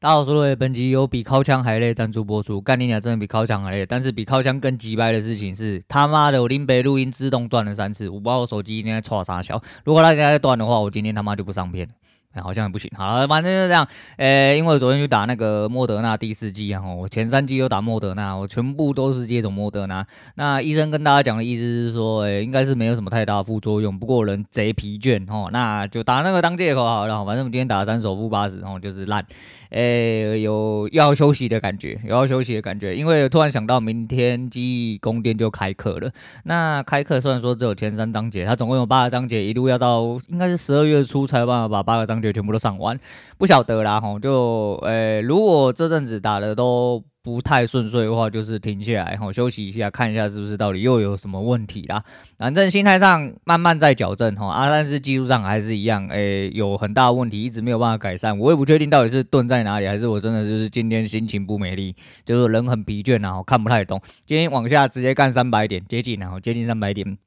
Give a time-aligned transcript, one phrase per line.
[0.00, 11.88] 大家好，我是罗伟，本集有比靠枪还累赞助播出，干你俩真的比靠枪还累，但是比靠枪更鸡掰的事情是，他妈的我林北录音自动断了三次，我不知道我手机今天在剉啥小，如果他现在断的话，我今天他妈就不上片。
[12.34, 12.90] 哎好像也不行。
[12.94, 13.86] 好了，反正就这样。
[14.18, 20.06] 诶、因为我昨天去打那个莫德纳第四剂啊，我前三剂都打莫德纳，我全部都是接种莫德纳。
[20.34, 27.24] 那医生跟大家讲的意思是说，哎、应该是没有什么太大的副作用，不过人贼疲倦哦，那就打那个当借口好了。
[27.24, 29.24] 反正我今天打了三手负八十，然后就是烂。
[29.70, 36.10] 诶、有要休息的感觉，有要休息的感觉，因为突然想到明天记忆宫殿就开课了。
[36.44, 42.98] 那开课虽然说只有前三章节，它总共有八个章节，一路要到应该是十二月初才有办法把八个章就全部都上完，
[43.36, 44.18] 不晓得啦吼。
[44.18, 47.02] 就诶、如果这阵子打的都。
[47.20, 52.02] 不太顺遂的话，就是停下来，哈，休息一下，看一下是不是到底又有什么问题啦。
[52.38, 58.38] 反正心态上慢慢在矫正，哈啊，但是技术上还是一样，诶、有很大问题，一直没有办法改善。
[58.38, 64.00] 我也不确定到底是钝在哪里，还是我真的就是今天心情不美丽，就是人很疲倦，然后看不太懂。
[64.24, 67.18] 今天往下直接干三百点，接近，然后接近三百点，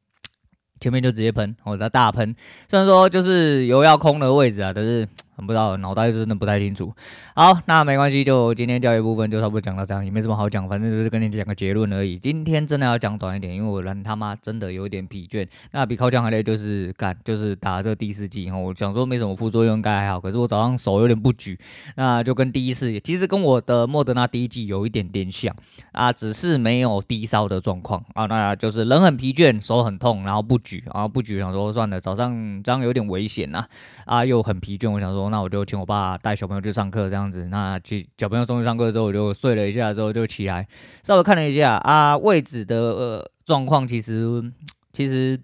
[0.82, 2.36] 前面就直接喷，我的大喷。
[2.68, 5.08] 虽然说就是油要空的位置啊，但是。
[5.45, 6.94] 不知道，脑袋真的不太清楚。
[7.36, 12.17] 好，那没关系，就今天教育部分就差不多讲到这样，也没什么好讲，反正就是跟你讲个结论而已。
[12.17, 15.47] 今天真的要讲短一点，因为我人他妈真的有点疲倦。
[15.72, 18.52] 那比靠枪还累，就是干，就是打这第四剂。
[18.52, 20.19] 我想说没什么副作用，应该还好。
[20.19, 21.58] 可是我早上手有点不举，
[21.95, 25.56] 那就跟第一次，其实跟我的莫德纳第一季有一点点像
[25.92, 28.25] 啊，只是没有低烧的状况啊。
[28.28, 33.66] 那就是人很疲倦，手很痛，然后不举，然后不举，想说算了，早上这样有点危险呐。
[34.06, 35.31] 啊，又很疲倦，我想说。
[35.32, 37.48] 那我就请我爸带小朋友去上课，这样子。
[37.50, 40.68] 那去小朋友送去上课之后，我就睡了一下，之后就起来，
[41.04, 44.44] 稍微看了一下啊，位置的呃状况，其实
[44.94, 45.40] 其实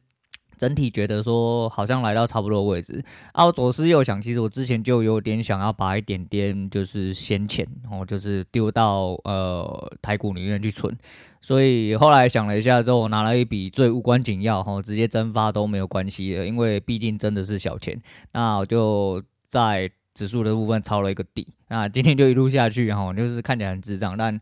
[0.58, 3.04] 整体觉得说好像来到差不多位置。
[3.32, 10.96] 啊，我左思右想，其实我之前就有点想要把一点点就是闲钱，然后就是丢到呃台股里面去存。
[11.42, 18.02] 所以后来想了一下之后，我拿了一笔最无关紧要，哈，直接蒸发都没有关系的，因为毕竟真的是小钱。
[18.34, 19.24] 那我就。
[19.50, 24.40] 在指数的部分抄了一个底，那今天就一路下去哈，就是看起来很智障，但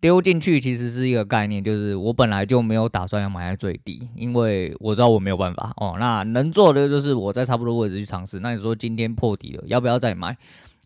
[0.00, 5.96] 丢进去其实是一个概念，就是我本来就没有打算要买在最低，因为我知道我没有办法哦。
[5.98, 8.40] 那能做的就是我在差不多位置去尝试。
[8.40, 10.36] 那你说今天破底了，要不要再买？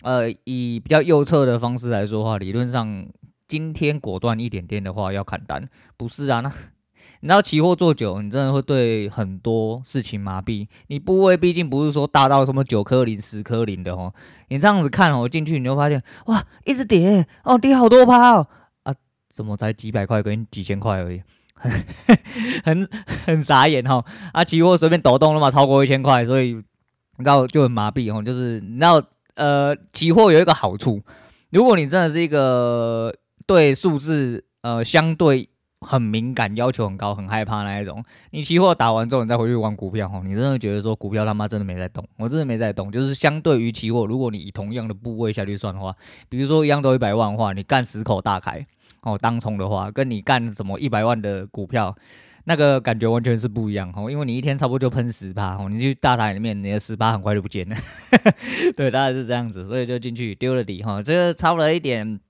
[0.03, 3.07] 呃，以比较右侧的方式来说的话，理论上
[3.47, 6.41] 今天果断一点点的话要砍单，不是啊？
[6.41, 6.51] 那。
[7.21, 10.67] 你知道期货做久，你真的会对很多事情麻痹。
[10.87, 14.15] 你部位毕竟不是说大到什么九颗零、十颗零的哦。
[14.49, 18.47] 你这样子看哦，进去你就发现哇，一直跌哦，跌好多趴哦
[18.85, 18.95] 啊，
[19.29, 21.23] 怎么才几百块跟几千块而已，
[22.65, 22.89] 很
[23.27, 24.03] 很傻眼哈。
[24.33, 26.63] 啊，期货随便抖动了嘛，超过一千块，所以你
[27.19, 28.23] 知道就很麻痹哦。
[28.23, 29.03] 就是你知道
[29.35, 31.03] 呃，期货有一个好处，
[31.51, 33.15] 如果你真的是一个
[33.47, 35.50] 对数字呃相对。
[35.81, 38.05] 很敏感，要求很高，很害怕那一种。
[38.33, 42.93] 你期货打完之后，你再回去玩股票，吼，你真的觉得说股票他妈真的没在动，我真的没在动。
[42.93, 45.97] 就是相对于期货，如果你以同样的部位下去算的话，
[46.29, 48.65] 比如说一样都一百万的话，你干十口大开
[49.01, 51.95] 哦，当冲的话，跟你干什么一百万的股票，
[52.45, 54.11] 那个感觉完全是不一样哦。
[54.11, 57.77] 因为你一天差不多就喷十趴吼，你去大台里面，你的十趴很快就不见了。
[58.77, 62.21] 对，大概是这样子，所以就进去丢了底哈，这个抄了一点。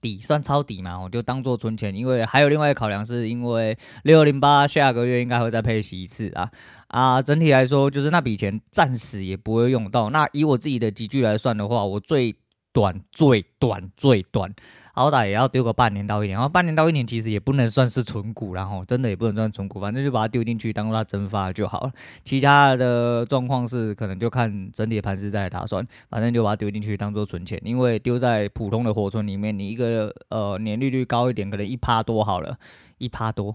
[0.00, 6.50] 底算抄底嘛，我就当做存钱，因为还有另外一个考量，是因为六零八下个月应该会再配息一次啊
[6.88, 10.10] 啊，整体来说就是那笔钱暂时也不会用到。
[10.10, 12.34] 那以我自己的几句来算的话，我最
[12.78, 14.54] 短最短最短。
[14.92, 21.92] 好歹也要丢个半年到一年，然后半年到一年其实也不能算是存股，然后真的也不能算存股，反正就把它丢进去，当做它蒸发就好了。
[22.24, 32.56] 其他的状况是可能就看整体盘势再打算，反正就把它丢进去当做存钱，因为丢在普通的活存里面，你一个呃年利率高一点，可能一趴多好了，
[32.98, 33.54] 一趴多，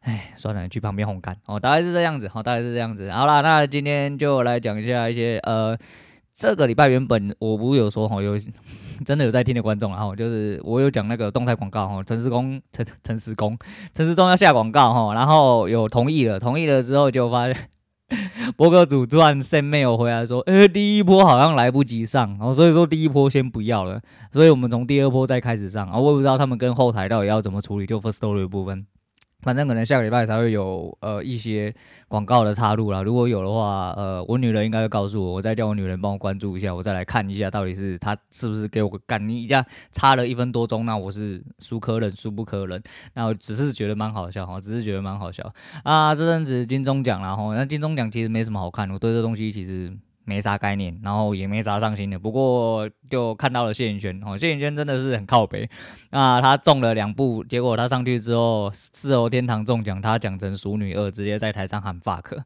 [0.00, 3.10] 哎，算了，去旁边烘干哦，大概是这样子，好，大概是这样子。
[3.10, 5.78] 好啦，那今天就来讲一下一些呃，
[6.38, 8.38] 这个礼拜原本我不是有说哈有。
[9.06, 13.56] 真的有在听的观众，然后就是我有讲那个动态广告哈，陈时工陈陈时工
[13.94, 17.56] 陈时中要下广告哈，然后有同意了，同意了之后就发现
[18.58, 24.00] 博客主突然 send mail 回来说，呃，第一波好像来不及上，然后所以说第一波先不要了，
[24.32, 28.84] 所以我们从第二波再开始上，然后我也不知道他们跟后台到底要怎么处理，就 Firstory 的部分。
[29.40, 31.72] 反正可能下个礼拜才会有呃一些
[32.08, 33.02] 广告的插入啦。
[33.02, 39.28] 如果有的话，呃，我女人应该会告诉我，我再叫我女人帮我关注一下，我再来看一下到底是她是不是给我个干。
[39.28, 42.82] 你一下差了一分多钟，那我是输可忍孰不可忍？
[43.14, 45.52] 那我只是觉得蛮好笑哈，只是觉得蛮好笑
[45.84, 46.14] 啊。
[46.14, 49.96] 这阵子金钟奖啦哈，那金钟奖其实没什么好看，我对这东西其实
[50.28, 52.18] 没啥概念，然后也没啥上心的。
[52.18, 55.68] 不过就看到了谢盈萱，哦，谢盈萱真的是很靠北。
[56.10, 62.42] 那他中了两部，结果他上去之后，四楼天堂中奖，他讲成熟女二，直接在台上喊 fuck。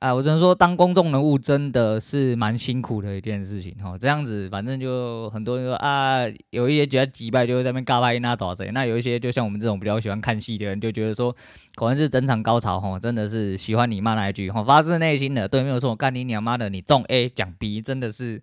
[0.00, 3.96] 啊，我只能说，当公众人物真的是蛮辛苦的一件事情哈。
[3.96, 11.34] 这样子，反正就很多人说啊，有一些觉得击败就会在那边嘎巴音那多少那有一些就像我们这种比较喜欢看戏的人，就觉得说，
[11.76, 18.42] 果然是整场高潮哈，真的是喜欢你骂那一句哈，发自内心的，对，没有错，干你娘妈的，你中 A 奖 B，真的是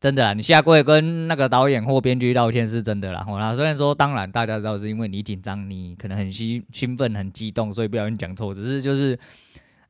[0.00, 0.32] 真的啦。
[0.32, 3.22] 你下跪跟那个导演或编剧道歉是真的啦。
[3.28, 9.18] 那虽然说，当然大家知道是因为你紧张，你可能很兴兴奋、很激动，所以不小心讲错，只是就是。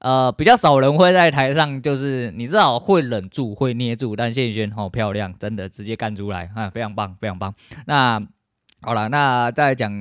[0.01, 7.53] 呃，比较少人会在台上，就是你知道会忍住，会捏住，但谢盈萱好漂亮，真的直接干出来啊，非常棒，非常棒。
[7.87, 8.21] 那
[8.81, 9.93] 好了，那再讲，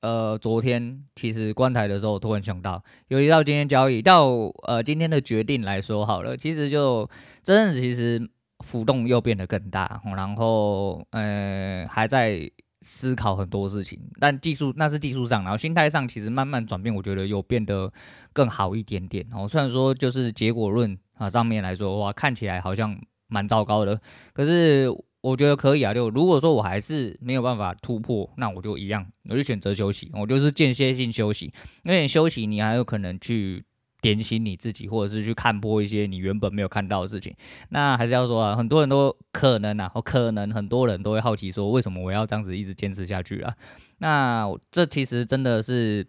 [0.00, 4.28] 呃，昨天其实观台的时候，突然想到，由于到今天交易到
[4.66, 7.08] 呃今天的决定来说好了，其实就
[7.42, 8.20] 真的其实
[8.64, 12.50] 浮动又变得更大，然后呃还在。
[12.80, 17.92] 思考很多事情，但技术那是技术上，然后心态上其实慢慢转变，我觉得有变得
[18.32, 19.26] 更好一点点。
[19.32, 24.00] 哦，虽然说就是结果论啊上面来说，哇，看起来好像蛮糟糕的，
[24.32, 24.88] 可是
[25.20, 25.92] 我觉得可以啊。
[25.92, 31.52] 就如果说我还是没有办法突破，那我就一样，我就选择休息，我就是间歇性休息，
[31.82, 33.64] 因为休息你还有可能去。
[34.00, 37.34] 点醒你自己，或者是去看破一些你原本没有看到的事情。
[37.70, 43.54] 那还是要说啊，很多人都可能啊，可能很多人都会好奇说，为什么我要这样子一直坚持下去啊？
[43.98, 46.06] 那这其实真的是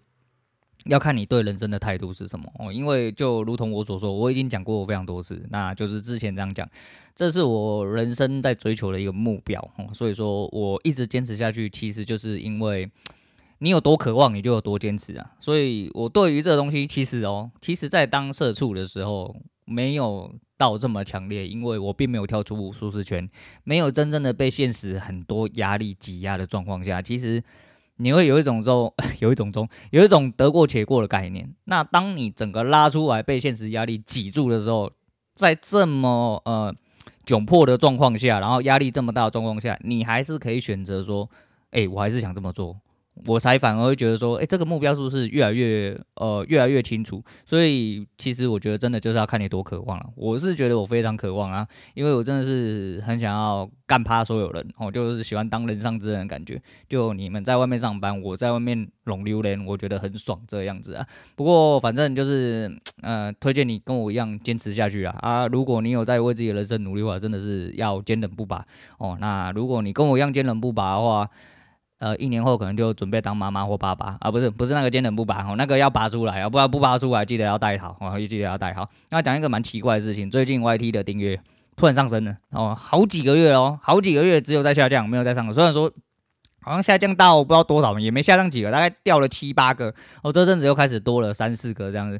[0.85, 2.71] 要看你对人生的态度是什么哦。
[2.71, 6.69] 因为就如同我所说，我已经讲过非常多次，那就是之前这样讲，
[7.15, 9.89] 这是我人生在追求的一个目标哦。
[9.93, 12.87] 所以说我一直坚持下去，其实就是因为。
[13.59, 15.31] 你有多渴望，你就有多坚持啊！
[15.39, 19.35] 所以，我对于这东西，其实哦，其实在当社畜的时候，
[19.65, 23.29] 没有到这么强烈，因为我并没有跳出舒适圈，
[23.63, 27.43] 没有真正的被现实很多压力挤压的状况下，其实
[27.97, 31.53] 你会有一种说， 有一种中，有一种得过且过的概念。
[31.65, 34.89] 那当你整个拉出来被现实压力挤住的时候，
[35.35, 36.73] 在这么呃
[37.25, 41.29] 窘迫的状况下，然后压力这么大的状况下，你还是可以选择说，
[41.71, 42.77] 哎，我还是想这么做。
[43.25, 47.23] 我才反而会觉得说，诶、这个目标是不是越来越呃越来越清楚？
[47.45, 50.05] 所以其实我觉得真的就是要看你多渴望了。
[50.15, 56.61] 我是觉得我非常渴望啊，因为我真的是很想要干趴所有人，我就是喜欢当人上之人的感觉。
[56.87, 61.05] 就你们在外面上班，我在外面拢榴莲，我觉得很爽这样子啊。
[61.35, 62.71] 不过反正就是
[63.01, 65.47] 呃，推荐你跟我一样坚持下去啊啊！
[65.47, 68.65] 如果你有在为自己的人生努力的话，真的是要坚忍不拔
[68.97, 69.17] 哦。
[69.19, 71.29] 那如果你跟我一样坚忍不拔的话，
[71.99, 78.89] 呃，一年后可能就准备当妈妈或爸爸啊，不是不是那个坚忍不拔哦，那个要拔出来啊，不然不拔出来记得要带好哦，记得要带好。
[79.09, 81.39] 那讲一个蛮奇怪的事情，最近 YT 的订阅
[81.75, 85.53] 突然上升了哦，好几个月哦，好几个月只有在下降，没有在上升。
[85.53, 85.91] 虽然说
[86.61, 89.93] 好像下降到不知道多少，也没下降几个，大概掉了七八个
[90.23, 92.19] 哦，这阵子又开始多了三四个这样子。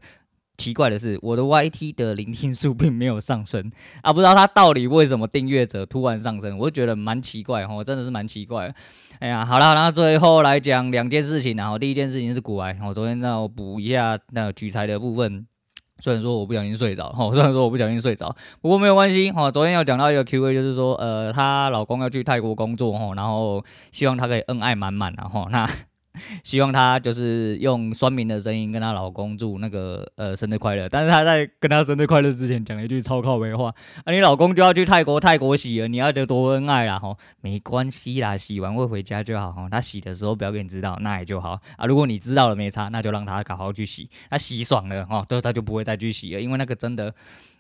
[0.60, 3.72] 奇怪的是，我的 YT 的聆听数并没有上升
[4.04, 8.72] 啊，不知道它到底为什么订阅者突然上升，我就觉得蛮奇怪哈，真的是蛮奇怪。
[9.20, 15.48] 哎呀，好了，那最后来讲两件事情，然后第一件事情是古埃，我昨天让我补一下那个举财的部分，
[16.00, 19.50] 虽然说我不小心睡着，哈， 虽然说我不小心睡着，不过没有关系哈。
[19.50, 25.68] 昨天要讲到一个 Q&A，就是说，呃，她老公要去泰国工作哈，然后希望她可以恩爱满满，然后那。
[26.44, 33.74] 希望她就是用酸民的声音跟她老公祝那个呃生日快乐，但是她在跟她生日快乐之前讲了一句超靠北话
[34.04, 41.86] 啊，你老公就要去泰国泰国洗了，你要得多恩爱啦吼，没关系啦，洗完会回家就好吼，他洗的时候不要给你知道，那也就好啊。
[41.86, 47.14] 如果你知道了没差，那就让他好好去洗，他洗爽了哈，对，他就不会再去洗了，因为那个真的。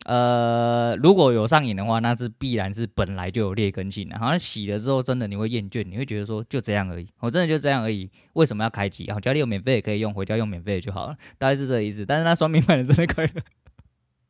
[0.05, 4.17] 呃，如果有上瘾的话，那是必然是本来就有劣根性的。
[4.17, 8.09] 好像洗了之后，真的你会厌倦，你会觉得说就这样而已，我真的就这样而已。
[8.31, 9.05] 为什么要开机？
[9.05, 12.05] 然后家里有免费也可以用，回家用免费就好了，大概是这个意思。
[12.05, 13.29] 但是他双面版的真的可以。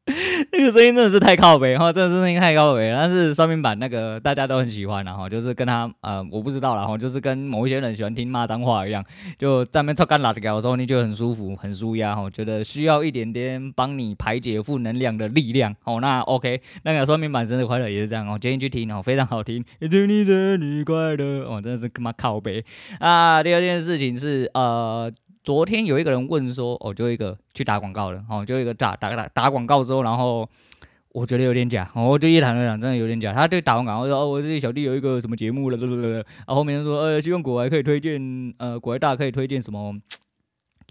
[0.51, 2.91] 那个声音真的是太靠北，哈，真的是声音太靠北。
[2.91, 9.03] 但是双面版那个大家都很喜欢，然后就是跟他呃，我不知道啦，然后就是跟某一些人喜欢听骂脏话一样，
[9.37, 22.63] 就在那边抽干辣的时候，你就很舒服，很舒压，哈，觉得需要一点点帮你排解负能量的力量，哦，那 OK，那个双面版生日快乐也是这样，哦，建议去听，哦，非常好听，祝你生日快乐，哦，真的是他妈靠北
[22.99, 23.43] 啊。
[23.43, 25.11] 第二件事情是呃。
[25.43, 30.47] 昨天有一个人问说，哦，就一个去打广告的，哦，就一个打打打打广告之后，然后
[31.11, 33.33] 我觉得有点假，哦，我就一谈就讲，真的有点假。
[33.33, 36.11] 他就打完广告说，哦，我自己小弟有一个什么节目了，对不对？
[36.13, 39.95] 然后后面说，呃，希望国外可以推荐，呃，国外大可以推荐什么？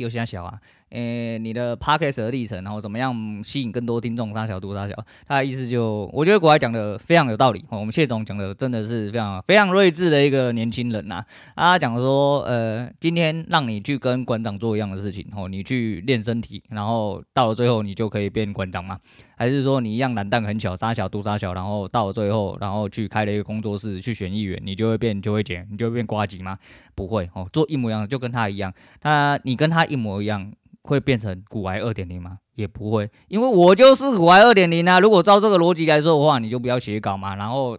[0.05, 0.59] 有大小啊，
[0.91, 4.33] 诶，你的 podcast 的历程，然后怎么样吸引更多听众？
[4.35, 4.95] 杀小度杀小，
[5.27, 7.65] 他的意思就，我觉得国外讲的非常有道理。
[7.69, 11.25] 哦，我们谢总讲的真的是非常非常睿智的一个 年轻人呐。
[11.57, 18.99] 他讲说，呃，今天让你去跟馆长做一样的事情，哦，你去练身体，然后到了最后你就可以变馆长嘛？
[19.39, 26.59] 还是说你一样懒蛋很小，杀小度杀小，然后到了最后，然后去开了一个工作室去选议员，你就会变就会减，你就会变瓜吉吗？
[26.95, 30.53] 不会哦，做一模一样的，就跟他一样，他你跟他一模一样。
[30.85, 32.39] 会变成古癌二点零吗？
[32.55, 34.99] 也不会，因为我就是古癌二点零啊。
[34.99, 37.77] 如果照这个逻辑来说的话，你就不要写稿嘛，然后。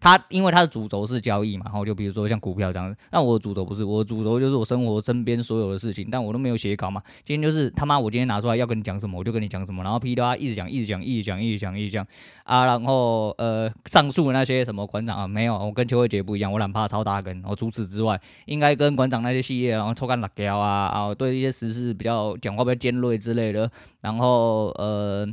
[0.00, 7.02] 他因为他的主轴是交易嘛，然后就比如说像股票这样子，那我的主轴不是，我主轴就是我生活身边所有的事情，但我都没有写稿嘛。
[7.24, 12.06] 今天就是他妈，我今天拿出来要跟你讲什么，我就跟你讲什么，然后噼里啪啦一直讲，一直讲，一直讲，一直讲，一直讲
[12.44, 17.42] 啊，然后呃，上述的那些什么馆长啊，没有，我跟邱慧杰不一样，我懒怕超大根。
[17.46, 25.26] 我除此之外，应该跟馆长那些系列，然后抽干辣椒啊啊，对一些时事比较讲话比较尖锐之类的，然后呃，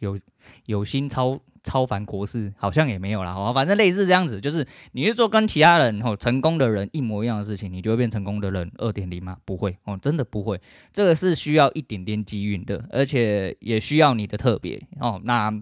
[0.00, 0.18] 有
[0.66, 1.38] 有心操。
[1.68, 9.36] 超凡国事好像也没有啦，好，反正类似这样子，就是你去做跟其他人哦成功的人一模一样的事情，你就会变成功的人二点零吗？
[9.44, 10.58] 不会哦，真的不会，
[10.90, 15.20] 这个是需要一点点机运的，而且也需要你的特别哦。
[15.24, 15.52] 那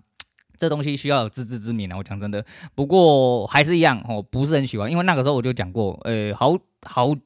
[0.57, 2.45] 这东西需要有自知之明啊，我讲真的，
[2.77, 7.17] 不过还是一样哦，不是很喜欢，因为那个时候我就讲过，呃，好好。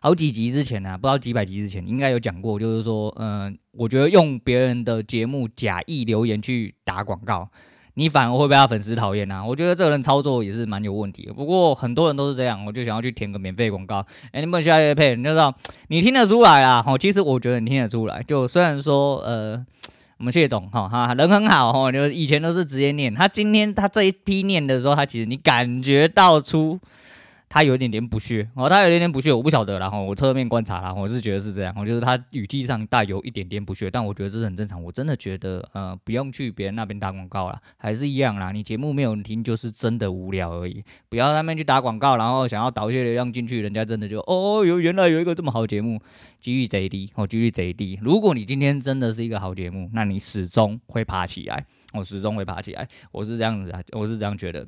[0.00, 7.50] 好几集之前呢、啊，不知道几百集之前，应该有讲过，就是说，嗯、我觉得用别人的节目假意留言去打广告，
[7.94, 9.44] 你反而会被他粉丝讨厌啊。
[9.44, 11.32] 我觉得这个人操作也是蛮有问题的。
[11.32, 14.04] 不过很多人都是这样，我就想要去填个免费广告。
[14.32, 15.54] 哎，你们需要乐配，你就知道，
[15.88, 16.84] 你听得出来啊。
[16.86, 18.22] 哦，其实我觉得你听得出来。
[18.22, 19.64] 就虽然说，呃，
[20.18, 26.78] 我们谢总哈哈人很好哈，就以前都是直接念，他今天他这一批念的时候，他其实你感觉到出。
[27.54, 46.00] 他有一点点不屑哦，他有一点点不屑，我不晓得，然后我侧面观察啦，我是觉得是这样，我觉得他语气上带有一点点不屑，但我觉得这是很正常，我真的觉得呃不用去别人那边打广告啦，还是一样啦，你节目没有人听就是真的无聊而已，不要那边去打广告，然后想要导一些流量进去，人家真的就哦有原来有一个这么好节目，
[46.40, 54.66] 几率贼低哦，几率贼低，如果你今天真的是一个好节目，那你始终会爬起来，我始终会爬起来，我是这样子啊，我是这样觉得。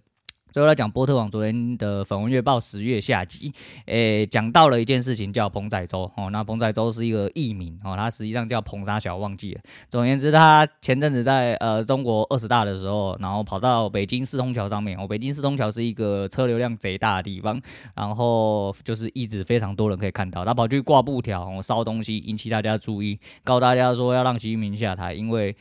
[0.56, 3.52] 最后来讲波特网昨天的粉红月报十月下集，
[3.84, 9.60] 诶、欸，讲到了一件事情叫彭仔洲哦，那彭仔洲是一个艺名哦，他实际上叫彭沙小，忘记了。
[9.90, 17.60] 总而言之，他前阵子在呃中国二十大的时候，然后跑到北京四通桥上面哦，北京四通桥是一个车流量贼大的地方，
[17.94, 25.54] 然后就是一直非常多人可以看到，他跑去挂布条哦，烧东西引起大家注意，告大家说要让习近平下台，因为。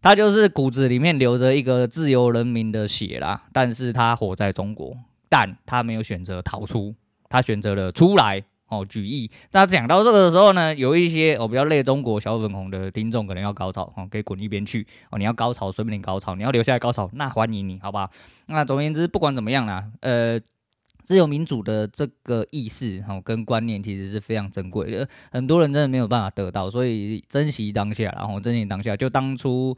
[0.00, 4.96] 他就是骨子里面流着一个自由人民的血啦，但是他活在中国，
[5.28, 6.94] 但他没有选择逃出，
[7.28, 9.30] 他选择了出来哦举义。
[9.52, 15.18] 那讲到这个的时候呢，有一些哦比较累中国小粉红的听众可能要高潮哦，可以滚一边去哦。
[15.18, 18.10] 你要高潮随便你高潮，你要留下来高潮那欢迎你，好不好？
[18.46, 20.40] 那总而言之，不管怎么样啦，呃。
[21.08, 29.74] 自由民主的这个意识哈跟观念其实是非常珍贵的，很多人真的没有办法得到，所以珍惜当下，然后珍惜当下，就当初。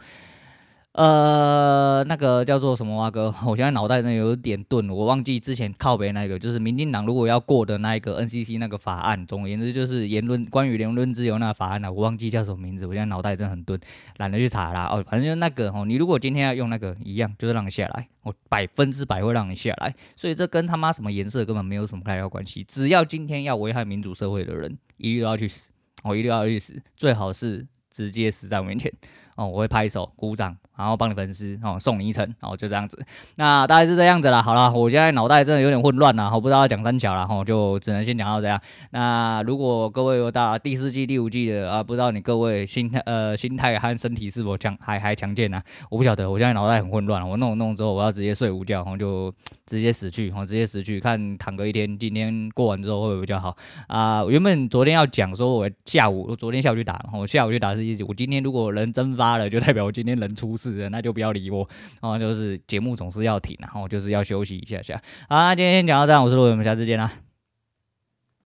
[0.92, 3.32] 呃，那个叫做什么哇哥？
[3.46, 13.78] 我现在脑袋真的有点钝，我忘记之前靠北那个，就是民进党如果要过的那一个 NCC 那个法案，总而言之就是言论关于言论自由那个法案啊，我忘记叫什么名字，我现在脑袋真的很钝，
[14.16, 14.88] 懒得去查啦。
[14.90, 25.70] 哦，反正就那个哦，你如果今天要用那个一样，就是让你下来，我百分之百会让你下来，所以这跟他妈什么颜色根本没有什么太大关系，只要今天要危害民主社会的人，一律要去死，
[26.02, 28.92] 我一律要去死，最好是直接死在我面前
[29.36, 30.56] 哦，我会拍手鼓掌。
[30.80, 32.98] 然后帮你粉丝哦，送你一层，然后就这样子，
[33.36, 34.40] 那大概是这样子啦。
[34.40, 38.58] 好了，我现在脑袋真的有点混乱了，我不知道要讲三小了，哈，就只能先讲到这样。
[38.90, 45.62] 那如果各位有打第四季、第五季的啊，不知道你各位心态呃心态和身体是否强还还强健呢？
[45.90, 49.30] 我不晓得，我现在脑袋很混乱，我弄弄之后我要直接睡午觉，然后就
[49.66, 53.54] 直接死去，然直接死去，看躺个一天，今天过完之后会不会比较好
[53.86, 54.24] 啊？
[54.24, 60.69] 原本昨天要讲说我下午，我昨天下午去打，我下午去打是一，我今天如果人蒸发了，就代表我今天人出事。
[60.90, 61.68] 那就不要理我，
[62.00, 65.00] 然后就是节目总是要停，然后就是要休息一下下。
[65.28, 67.29] 好，今天先讲到这，我是陆伟，我们下次见啦。